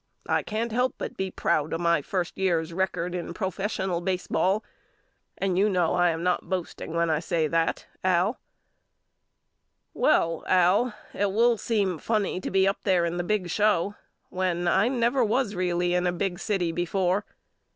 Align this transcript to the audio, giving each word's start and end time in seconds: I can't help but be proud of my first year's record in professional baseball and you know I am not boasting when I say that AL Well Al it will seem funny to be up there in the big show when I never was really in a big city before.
I 0.25 0.41
can't 0.41 0.71
help 0.71 0.95
but 0.97 1.15
be 1.15 1.29
proud 1.29 1.73
of 1.73 1.79
my 1.79 2.01
first 2.01 2.35
year's 2.35 2.73
record 2.73 3.13
in 3.13 3.35
professional 3.35 4.01
baseball 4.01 4.63
and 5.37 5.59
you 5.59 5.69
know 5.69 5.93
I 5.93 6.09
am 6.09 6.23
not 6.23 6.49
boasting 6.49 6.95
when 6.95 7.11
I 7.11 7.19
say 7.19 7.45
that 7.45 7.85
AL 8.03 8.39
Well 9.93 10.43
Al 10.47 10.95
it 11.13 11.31
will 11.31 11.55
seem 11.55 11.99
funny 11.99 12.41
to 12.41 12.49
be 12.49 12.67
up 12.67 12.79
there 12.83 13.05
in 13.05 13.17
the 13.17 13.23
big 13.23 13.51
show 13.51 13.93
when 14.31 14.67
I 14.67 14.87
never 14.87 15.23
was 15.23 15.53
really 15.53 15.93
in 15.93 16.07
a 16.07 16.11
big 16.11 16.39
city 16.39 16.71
before. 16.71 17.23